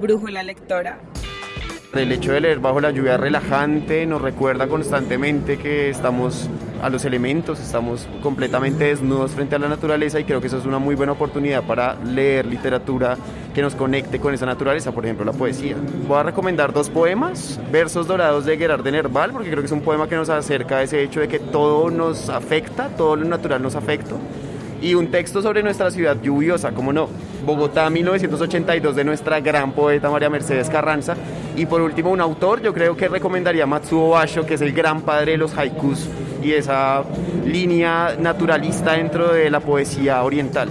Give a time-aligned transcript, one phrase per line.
[0.00, 0.98] brújula lectora.
[1.94, 6.48] El hecho de leer bajo la lluvia relajante nos recuerda constantemente que estamos
[6.80, 10.66] a los elementos, estamos completamente desnudos frente a la naturaleza y creo que eso es
[10.66, 13.18] una muy buena oportunidad para leer literatura
[13.52, 15.76] que nos conecte con esa naturaleza, por ejemplo la poesía.
[16.06, 19.72] Voy a recomendar dos poemas, Versos Dorados de Gerard de Nerval, porque creo que es
[19.72, 23.24] un poema que nos acerca a ese hecho de que todo nos afecta, todo lo
[23.24, 24.14] natural nos afecta
[24.82, 27.08] y un texto sobre nuestra ciudad lluviosa, como no,
[27.44, 31.16] Bogotá 1982 de nuestra gran poeta María Mercedes Carranza.
[31.56, 35.02] Y por último, un autor, yo creo que recomendaría Matsuo Basho, que es el gran
[35.02, 36.08] padre de los haikus
[36.42, 37.04] y esa
[37.44, 40.70] línea naturalista dentro de la poesía oriental.